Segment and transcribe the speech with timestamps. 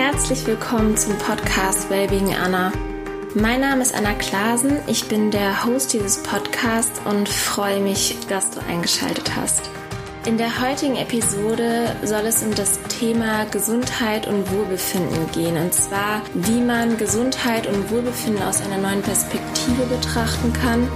[0.00, 2.72] herzlich willkommen zum Podcast Wellbeing Anna.
[3.34, 8.50] Mein Name ist Anna Klasen, ich bin der Host dieses Podcasts und freue mich, dass
[8.50, 9.60] du eingeschaltet hast.
[10.24, 15.58] In der heutigen Episode soll es um das Thema Gesundheit und Wohlbefinden gehen.
[15.58, 20.88] Und zwar, wie man Gesundheit und Wohlbefinden aus einer neuen Perspektive betrachten kann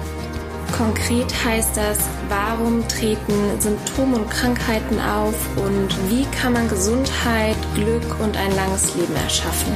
[0.76, 8.18] Konkret heißt das, warum treten Symptome und Krankheiten auf und wie kann man Gesundheit, Glück
[8.20, 9.72] und ein langes Leben erschaffen.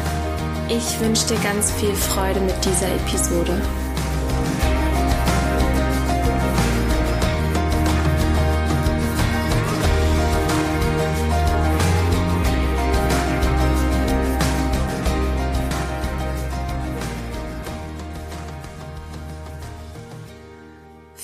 [0.69, 3.61] Ich wünsche dir ganz viel Freude mit dieser Episode.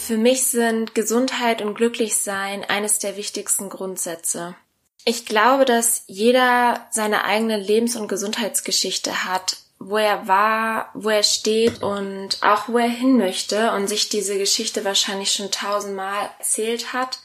[0.05, 4.55] Für mich sind Gesundheit und Glücklichsein eines der wichtigsten Grundsätze.
[5.07, 11.23] Ich glaube, dass jeder seine eigene Lebens- und Gesundheitsgeschichte hat, wo er war, wo er
[11.23, 16.93] steht und auch wo er hin möchte und sich diese Geschichte wahrscheinlich schon tausendmal erzählt
[16.93, 17.21] hat.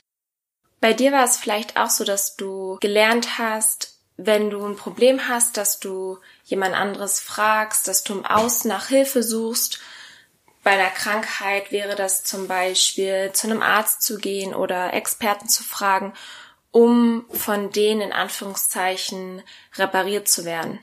[0.80, 5.28] Bei dir war es vielleicht auch so, dass du gelernt hast, wenn du ein Problem
[5.28, 9.82] hast, dass du jemand anderes fragst, dass du im Außen nach Hilfe suchst
[10.70, 15.64] bei einer Krankheit wäre das zum Beispiel, zu einem Arzt zu gehen oder Experten zu
[15.64, 16.14] fragen,
[16.70, 19.42] um von denen in Anführungszeichen
[19.78, 20.78] repariert zu werden.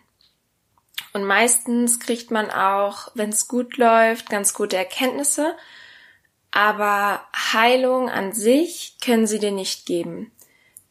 [1.12, 5.56] Und meistens kriegt man auch, wenn es gut läuft, ganz gute Erkenntnisse,
[6.50, 10.32] aber Heilung an sich können sie dir nicht geben.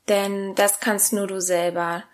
[0.07, 2.05] Denn das kannst nur du selber.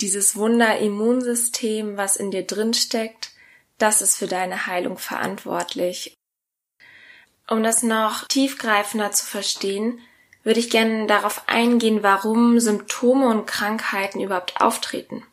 [0.00, 3.29] Dieses Wunder-Immunsystem, was in dir drin steckt,
[3.82, 6.16] das ist für deine Heilung verantwortlich.
[7.48, 10.00] Um das noch tiefgreifender zu verstehen,
[10.42, 15.24] würde ich gerne darauf eingehen, warum Symptome und Krankheiten überhaupt auftreten.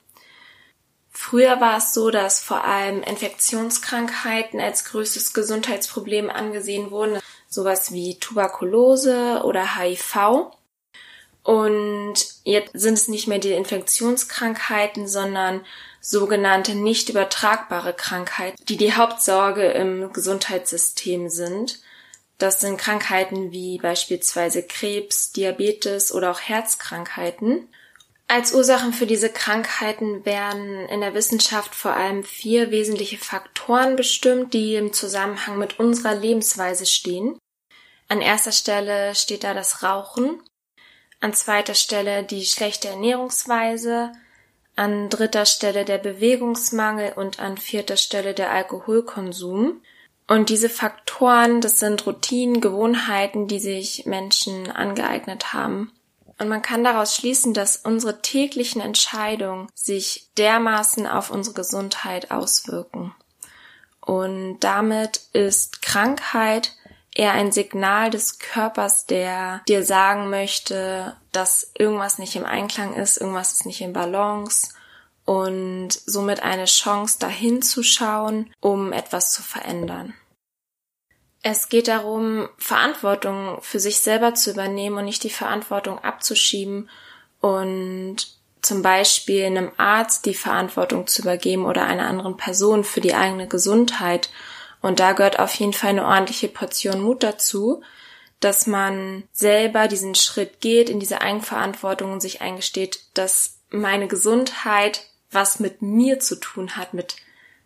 [1.09, 8.19] Früher war es so, dass vor allem Infektionskrankheiten als größtes Gesundheitsproblem angesehen wurden, sowas wie
[8.19, 10.51] Tuberkulose oder HIV.
[11.43, 15.65] Und jetzt sind es nicht mehr die Infektionskrankheiten, sondern
[16.01, 21.79] sogenannte nicht übertragbare Krankheiten, die die Hauptsorge im Gesundheitssystem sind.
[22.37, 27.67] Das sind Krankheiten wie beispielsweise Krebs, Diabetes oder auch Herzkrankheiten.
[28.27, 34.53] Als Ursachen für diese Krankheiten werden in der Wissenschaft vor allem vier wesentliche Faktoren bestimmt,
[34.53, 37.39] die im Zusammenhang mit unserer Lebensweise stehen.
[38.09, 40.41] An erster Stelle steht da das Rauchen,
[41.19, 44.11] an zweiter Stelle die schlechte Ernährungsweise,
[44.77, 49.81] an dritter Stelle der Bewegungsmangel und an vierter Stelle der Alkoholkonsum.
[50.27, 55.91] Und diese Faktoren, das sind Routinen, Gewohnheiten, die sich Menschen angeeignet haben.
[56.37, 63.15] Und man kann daraus schließen, dass unsere täglichen Entscheidungen sich dermaßen auf unsere Gesundheit auswirken.
[64.01, 66.73] Und damit ist Krankheit
[67.17, 73.17] eher ein Signal des Körpers, der dir sagen möchte, dass irgendwas nicht im Einklang ist,
[73.17, 74.69] irgendwas ist nicht in Balance
[75.25, 80.13] und somit eine Chance dahin zu schauen, um etwas zu verändern.
[81.41, 86.89] Es geht darum, Verantwortung für sich selber zu übernehmen und nicht die Verantwortung abzuschieben
[87.41, 88.17] und
[88.61, 93.47] zum Beispiel einem Arzt die Verantwortung zu übergeben oder einer anderen Person für die eigene
[93.47, 94.29] Gesundheit
[94.81, 97.81] und da gehört auf jeden Fall eine ordentliche Portion Mut dazu,
[98.39, 105.03] dass man selber diesen Schritt geht in diese Eigenverantwortung und sich eingesteht, dass meine Gesundheit
[105.31, 107.17] was mit mir zu tun hat, mit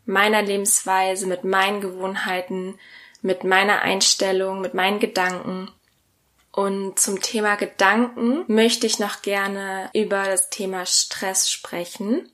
[0.06, 2.80] meiner Lebensweise, mit meinen Gewohnheiten,
[3.22, 5.70] mit meiner Einstellung, mit meinen Gedanken.
[6.52, 12.30] Und zum Thema Gedanken möchte ich noch gerne über das Thema Stress sprechen.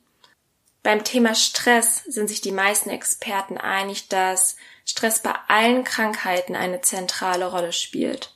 [0.88, 4.56] Beim Thema Stress sind sich die meisten Experten einig, dass
[4.86, 8.32] Stress bei allen Krankheiten eine zentrale Rolle spielt.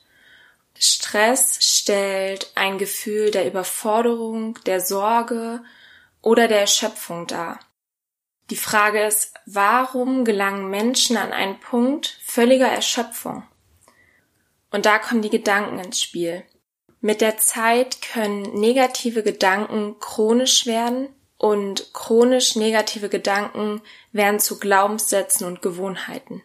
[0.77, 5.63] Stress stellt ein Gefühl der Überforderung, der Sorge
[6.21, 7.59] oder der Erschöpfung dar.
[8.51, 13.41] Die Frage ist, warum gelangen Menschen an einen Punkt völliger Erschöpfung?
[14.69, 16.43] Und da kommen die Gedanken ins Spiel.
[17.01, 21.09] Mit der Zeit können negative Gedanken chronisch werden
[21.43, 23.81] und chronisch negative Gedanken
[24.13, 26.41] werden zu Glaubenssätzen und Gewohnheiten.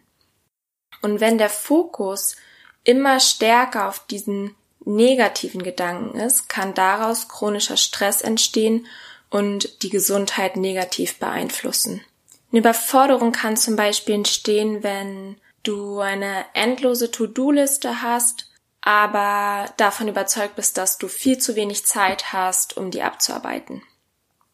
[1.02, 2.34] Und wenn der Fokus
[2.82, 8.88] immer stärker auf diesen negativen Gedanken ist, kann daraus chronischer Stress entstehen
[9.30, 12.04] und die Gesundheit negativ beeinflussen.
[12.50, 18.50] Eine Überforderung kann zum Beispiel entstehen, wenn du eine endlose To-Do-Liste hast,
[18.80, 23.80] aber davon überzeugt bist, dass du viel zu wenig Zeit hast, um die abzuarbeiten.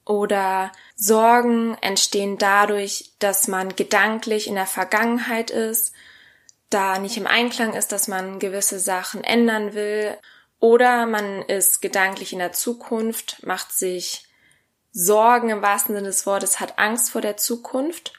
[0.04, 5.94] Oder Sorgen entstehen dadurch, dass man gedanklich in der Vergangenheit ist,
[6.68, 10.16] da nicht im Einklang ist, dass man gewisse Sachen ändern will.
[10.60, 14.26] Oder man ist gedanklich in der Zukunft, macht sich
[14.92, 18.12] Sorgen im wahrsten Sinne des Wortes, hat Angst vor der Zukunft.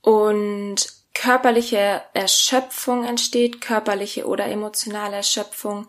[0.00, 5.88] Und körperliche Erschöpfung entsteht, körperliche oder emotionale Erschöpfung,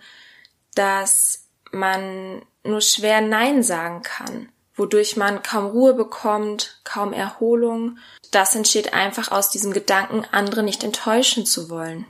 [0.75, 7.97] dass man nur schwer Nein sagen kann, wodurch man kaum Ruhe bekommt, kaum Erholung.
[8.31, 12.05] Das entsteht einfach aus diesem Gedanken, andere nicht enttäuschen zu wollen.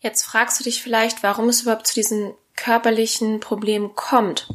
[0.00, 4.48] Jetzt fragst du dich vielleicht, warum es überhaupt zu diesen körperlichen Problemen kommt.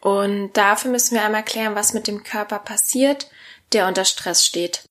[0.00, 3.30] Und dafür müssen wir einmal klären, was mit dem Körper passiert,
[3.72, 4.84] der unter Stress steht.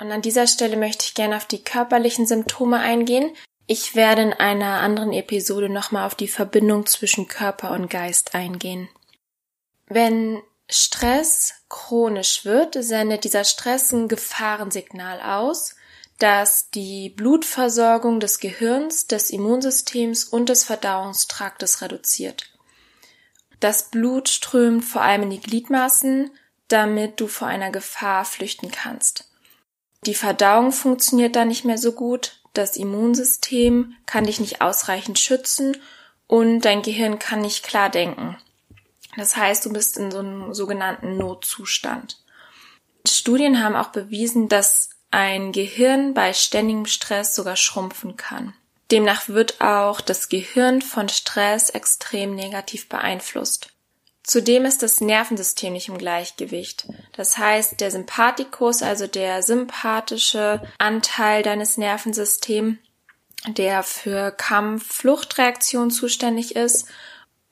[0.00, 3.34] Und an dieser Stelle möchte ich gerne auf die körperlichen Symptome eingehen.
[3.66, 8.88] Ich werde in einer anderen Episode nochmal auf die Verbindung zwischen Körper und Geist eingehen.
[9.88, 15.76] Wenn Stress chronisch wird, sendet dieser Stress ein Gefahrensignal aus,
[16.18, 22.50] das die Blutversorgung des Gehirns, des Immunsystems und des Verdauungstraktes reduziert.
[23.60, 26.30] Das Blut strömt vor allem in die Gliedmaßen,
[26.68, 29.30] damit du vor einer Gefahr flüchten kannst.
[30.04, 35.76] Die Verdauung funktioniert da nicht mehr so gut, das Immunsystem kann dich nicht ausreichend schützen
[36.26, 38.36] und dein Gehirn kann nicht klar denken.
[39.16, 42.18] Das heißt, du bist in so einem sogenannten Notzustand.
[43.06, 48.54] Studien haben auch bewiesen, dass ein Gehirn bei ständigem Stress sogar schrumpfen kann.
[48.90, 53.70] Demnach wird auch das Gehirn von Stress extrem negativ beeinflusst.
[54.22, 56.88] Zudem ist das Nervensystem nicht im Gleichgewicht.
[57.12, 62.78] Das heißt, der Sympathikus, also der sympathische Anteil deines Nervensystems,
[63.46, 66.88] der für Kampf-Fluchtreaktion zuständig ist,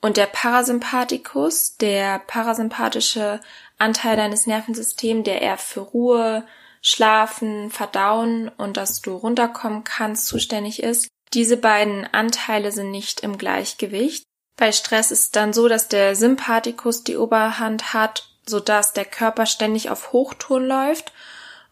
[0.01, 3.39] und der Parasympathikus, der parasympathische
[3.77, 6.45] Anteil deines Nervensystems, der eher für Ruhe,
[6.81, 11.07] Schlafen, Verdauen und dass du runterkommen kannst, zuständig ist.
[11.33, 14.23] Diese beiden Anteile sind nicht im Gleichgewicht.
[14.57, 19.45] Bei Stress ist es dann so, dass der Sympathikus die Oberhand hat, sodass der Körper
[19.45, 21.11] ständig auf Hochtouren läuft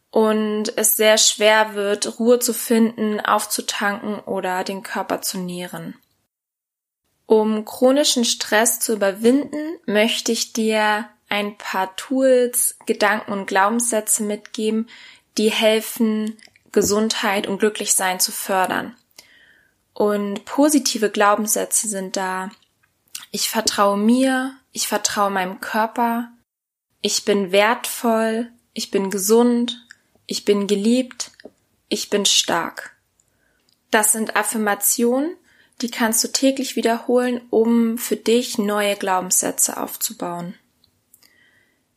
[0.10, 5.96] und es sehr schwer wird, Ruhe zu finden, aufzutanken oder den Körper zu nähren.
[7.26, 14.88] Um chronischen Stress zu überwinden, möchte ich dir ein paar Tools, Gedanken und Glaubenssätze mitgeben,
[15.38, 16.38] die helfen,
[16.72, 18.96] Gesundheit und Glücklichsein zu fördern.
[19.94, 22.52] Und positive Glaubenssätze sind da
[23.36, 26.32] ich vertraue mir, ich vertraue meinem Körper,
[27.02, 29.88] ich bin wertvoll, ich bin gesund,
[30.28, 31.32] ich bin geliebt,
[31.90, 32.96] ich bin stark.
[33.90, 35.36] Das sind Affirmationen,
[35.82, 40.56] die kannst du täglich wiederholen, um für dich neue Glaubenssätze aufzubauen.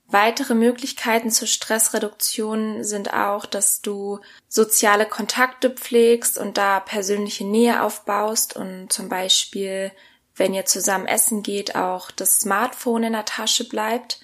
[0.09, 7.83] Weitere Möglichkeiten zur Stressreduktion sind auch, dass du soziale Kontakte pflegst und da persönliche Nähe
[7.83, 9.91] aufbaust und zum Beispiel
[10.37, 14.21] wenn ihr zusammen essen geht, auch das Smartphone in der Tasche bleibt.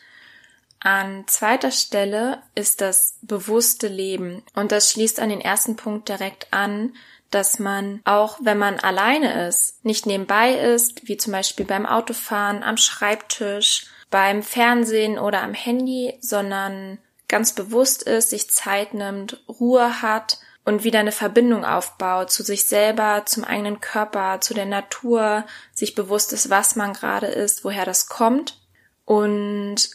[0.85, 4.43] An zweiter Stelle ist das bewusste Leben.
[4.55, 6.95] Und das schließt an den ersten Punkt direkt an,
[7.31, 12.63] dass man auch wenn man alleine ist, nicht nebenbei ist, wie zum Beispiel beim Autofahren,
[12.65, 20.03] am Schreibtisch, beim Fernsehen oder am Handy, sondern ganz bewusst ist, sich Zeit nimmt, Ruhe
[20.03, 25.45] hat und wieder eine Verbindung aufbaut zu sich selber, zum eigenen Körper, zu der Natur,
[25.73, 28.61] sich bewusst ist, was man gerade ist, woher das kommt.
[29.05, 29.91] Und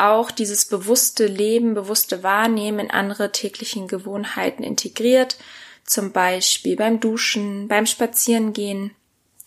[0.00, 5.36] auch dieses bewusste Leben, bewusste Wahrnehmen in andere täglichen Gewohnheiten integriert,
[5.84, 8.94] zum Beispiel beim Duschen, beim Spazierengehen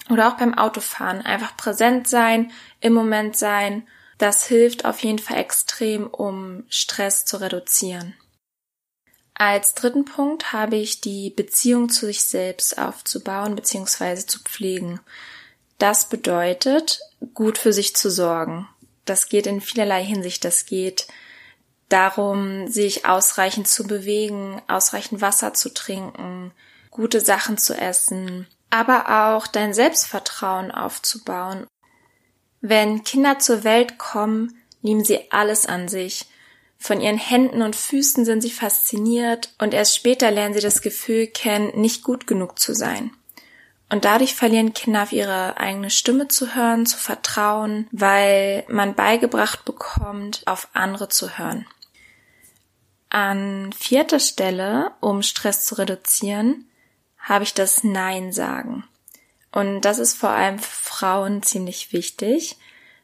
[0.10, 1.22] oder auch beim Autofahren.
[1.22, 3.88] Einfach präsent sein, im Moment sein.
[4.17, 8.13] Das hilft auf jeden Fall extrem, um Stress zu reduzieren.
[9.33, 14.25] Als dritten Punkt habe ich die Beziehung zu sich selbst aufzubauen bzw.
[14.25, 15.00] zu pflegen.
[15.79, 17.00] Das bedeutet,
[17.33, 18.67] gut für sich zu sorgen.
[19.05, 20.45] Das geht in vielerlei Hinsicht.
[20.45, 21.07] Das geht
[21.89, 26.51] darum, sich ausreichend zu bewegen, ausreichend Wasser zu trinken,
[26.89, 31.67] gute Sachen zu essen, aber auch dein Selbstvertrauen aufzubauen.
[32.62, 36.25] Wenn Kinder zur Welt kommen, nehmen sie alles an sich
[36.83, 41.27] von ihren Händen und Füßen sind sie fasziniert und erst später lernen sie das Gefühl
[41.27, 43.12] kennen, nicht gut genug zu sein.
[43.93, 49.65] Und dadurch verlieren Kinder auf ihre eigene Stimme zu hören, zu vertrauen, weil man beigebracht
[49.65, 51.67] bekommt, auf andere zu hören.
[53.09, 56.67] An vierter Stelle, um Stress zu reduzieren,
[57.19, 58.83] habe ich das Nein sagen.
[59.51, 62.57] Und das ist vor allem für Frauen ziemlich wichtig,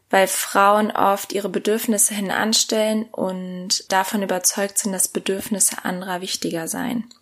[0.09, 7.13] weil Frauen oft ihre Bedürfnisse hinanstellen und davon überzeugt sind, dass Bedürfnisse anderer wichtiger seien.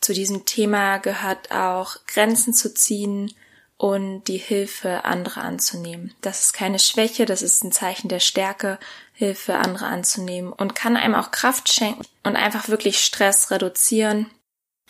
[0.00, 3.32] Zu diesem Thema gehört auch Grenzen zu ziehen
[3.76, 6.12] und die Hilfe anderer anzunehmen.
[6.20, 8.78] Das ist keine Schwäche, das ist ein Zeichen der Stärke,
[9.12, 14.26] Hilfe anderer anzunehmen und kann einem auch Kraft schenken und einfach wirklich Stress reduzieren,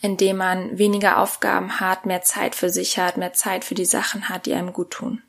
[0.00, 4.28] indem man weniger Aufgaben hat, mehr Zeit für sich hat, mehr Zeit für die Sachen
[4.28, 5.22] hat, die einem gut tun.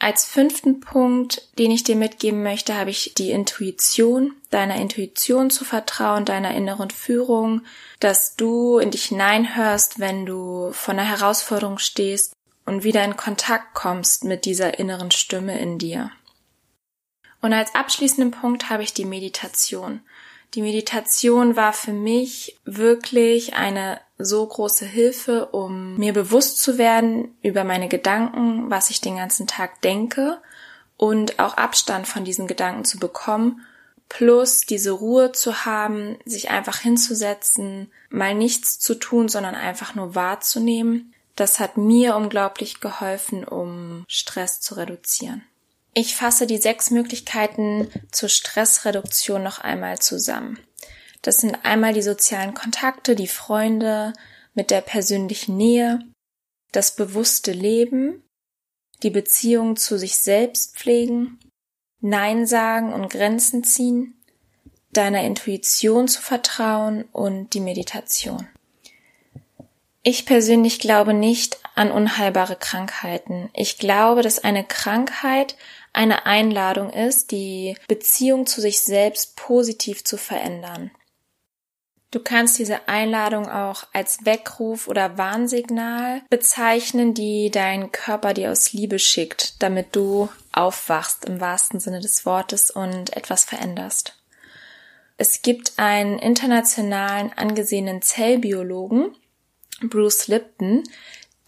[0.00, 5.64] Als fünften Punkt, den ich dir mitgeben möchte, habe ich die Intuition, deiner Intuition zu
[5.64, 7.62] vertrauen, deiner inneren Führung,
[7.98, 12.32] dass du in dich hineinhörst, wenn du vor einer Herausforderung stehst
[12.64, 16.12] und wieder in Kontakt kommst mit dieser inneren Stimme in dir.
[17.40, 20.00] Und als abschließenden Punkt habe ich die Meditation.
[20.54, 27.36] Die Meditation war für mich wirklich eine so große Hilfe, um mir bewusst zu werden
[27.42, 30.38] über meine Gedanken, was ich den ganzen Tag denke
[30.96, 33.64] und auch Abstand von diesen Gedanken zu bekommen,
[34.08, 40.14] plus diese Ruhe zu haben, sich einfach hinzusetzen, mal nichts zu tun, sondern einfach nur
[40.14, 41.14] wahrzunehmen.
[41.36, 45.42] Das hat mir unglaublich geholfen, um Stress zu reduzieren.
[45.94, 50.58] Ich fasse die sechs Möglichkeiten zur Stressreduktion noch einmal zusammen.
[51.22, 54.12] Das sind einmal die sozialen Kontakte, die Freunde
[54.54, 56.00] mit der persönlichen Nähe,
[56.72, 58.22] das bewusste Leben,
[59.02, 61.38] die Beziehung zu sich selbst pflegen,
[62.00, 64.14] Nein sagen und Grenzen ziehen,
[64.92, 68.48] deiner Intuition zu vertrauen und die Meditation.
[70.02, 73.50] Ich persönlich glaube nicht an unheilbare Krankheiten.
[73.52, 75.56] Ich glaube, dass eine Krankheit
[75.92, 80.90] eine Einladung ist, die Beziehung zu sich selbst positiv zu verändern.
[82.10, 88.72] Du kannst diese Einladung auch als Weckruf oder Warnsignal bezeichnen, die dein Körper dir aus
[88.72, 94.14] Liebe schickt, damit du aufwachst im wahrsten Sinne des Wortes und etwas veränderst.
[95.18, 99.14] Es gibt einen internationalen angesehenen Zellbiologen,
[99.82, 100.84] Bruce Lipton,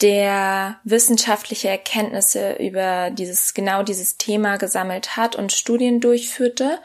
[0.03, 6.81] der wissenschaftliche Erkenntnisse über dieses, genau dieses Thema gesammelt hat und Studien durchführte,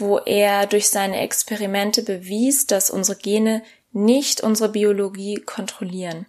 [0.00, 6.26] wo er durch seine Experimente bewies, dass unsere Gene nicht unsere Biologie kontrollieren.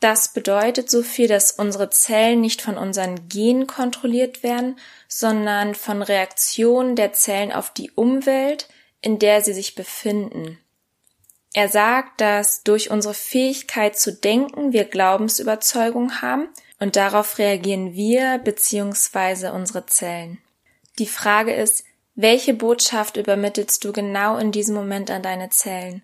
[0.00, 6.02] Das bedeutet so viel, dass unsere Zellen nicht von unseren Genen kontrolliert werden, sondern von
[6.02, 8.68] Reaktionen der Zellen auf die Umwelt,
[9.00, 10.58] in der sie sich befinden.
[11.52, 18.38] Er sagt, dass durch unsere Fähigkeit zu denken wir Glaubensüberzeugung haben und darauf reagieren wir
[18.38, 19.48] bzw.
[19.48, 20.38] unsere Zellen.
[20.98, 21.84] Die Frage ist,
[22.20, 26.02] welche Botschaft übermittelst du genau in diesem Moment an deine Zellen?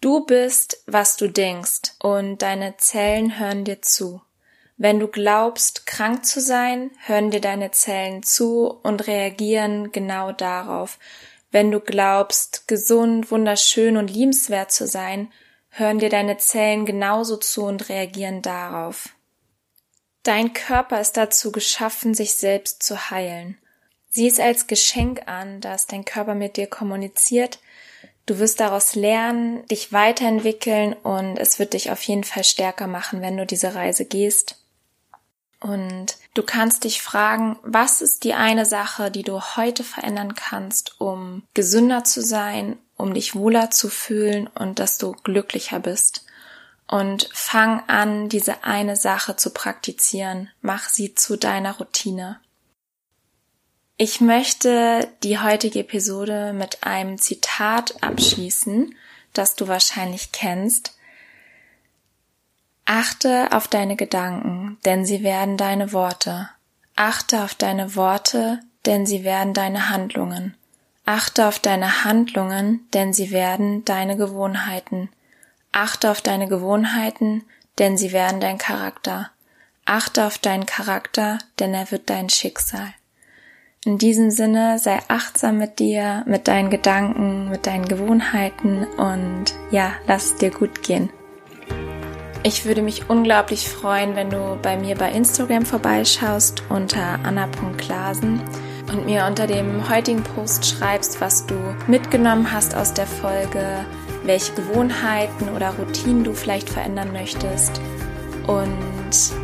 [0.00, 4.22] Du bist, was du denkst, und deine Zellen hören dir zu.
[4.78, 10.98] Wenn du glaubst, krank zu sein, hören dir deine Zellen zu und reagieren genau darauf.
[11.50, 15.30] Wenn du glaubst, gesund, wunderschön und liebenswert zu sein,
[15.68, 19.10] hören dir deine Zellen genauso zu und reagieren darauf.
[20.22, 23.58] Dein Körper ist dazu geschaffen, sich selbst zu heilen.
[24.18, 27.60] Sieh es als Geschenk an, dass dein Körper mit dir kommuniziert.
[28.26, 33.22] Du wirst daraus lernen, dich weiterentwickeln und es wird dich auf jeden Fall stärker machen,
[33.22, 34.56] wenn du diese Reise gehst.
[35.60, 41.00] Und du kannst dich fragen, was ist die eine Sache, die du heute verändern kannst,
[41.00, 46.26] um gesünder zu sein, um dich wohler zu fühlen und dass du glücklicher bist.
[46.88, 50.50] Und fang an, diese eine Sache zu praktizieren.
[50.60, 52.40] Mach sie zu deiner Routine.
[54.00, 58.94] Ich möchte die heutige Episode mit einem Zitat abschließen,
[59.32, 60.96] das du wahrscheinlich kennst.
[62.84, 66.48] Achte auf deine Gedanken, denn sie werden deine Worte.
[66.94, 70.54] Achte auf deine Worte, denn sie werden deine Handlungen.
[71.04, 75.08] Achte auf deine Handlungen, denn sie werden deine Gewohnheiten.
[75.72, 77.42] Achte auf deine Gewohnheiten,
[77.78, 79.32] denn sie werden dein Charakter.
[79.86, 82.94] Achte auf deinen Charakter, denn er wird dein Schicksal.
[83.84, 89.92] In diesem Sinne sei achtsam mit dir, mit deinen Gedanken, mit deinen Gewohnheiten und ja,
[90.08, 91.10] lass es dir gut gehen.
[92.42, 98.40] Ich würde mich unglaublich freuen, wenn du bei mir bei Instagram vorbeischaust unter anna.klasen
[98.90, 101.54] und mir unter dem heutigen Post schreibst, was du
[101.86, 103.64] mitgenommen hast aus der Folge,
[104.24, 107.80] welche Gewohnheiten oder Routinen du vielleicht verändern möchtest.
[108.48, 108.72] Und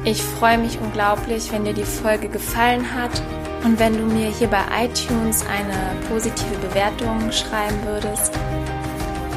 [0.04, 3.22] ich freue mich unglaublich, wenn dir die Folge gefallen hat
[3.64, 8.32] und wenn du mir hier bei iTunes eine positive Bewertung schreiben würdest.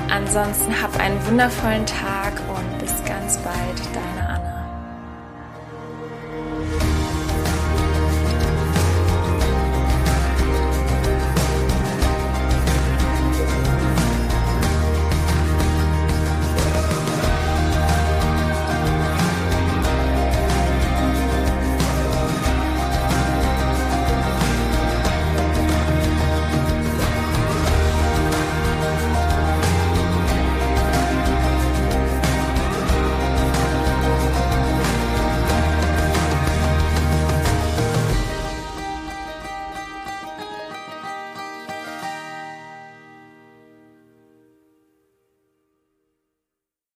[0.09, 4.16] Ansonsten hab einen wundervollen Tag und bis ganz bald, Anna.